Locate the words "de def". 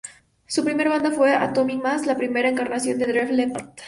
2.97-3.29